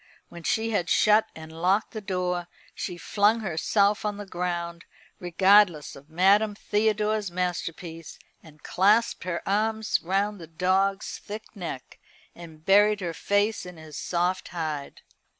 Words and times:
When 0.29 0.41
she 0.41 0.71
had 0.71 0.89
shut 0.89 1.27
and 1.35 1.51
locked 1.51 1.91
the 1.91 2.01
door, 2.01 2.47
she 2.73 2.97
flung 2.97 3.41
herself 3.41 4.03
on 4.03 4.17
the 4.17 4.25
ground, 4.25 4.83
regardless 5.19 5.95
of 5.95 6.09
Madame 6.09 6.55
Theodore's 6.55 7.29
masterpiece, 7.29 8.17
and 8.41 8.63
clasped 8.63 9.25
her 9.25 9.47
arms 9.47 10.01
round 10.01 10.39
the 10.39 10.47
dog's 10.47 11.19
thick 11.19 11.55
neck, 11.55 11.99
and 12.33 12.65
buried 12.65 13.01
her 13.01 13.13
face 13.13 13.63
in 13.63 13.77
his 13.77 13.95
soft 13.95 14.47
hide. 14.47 15.03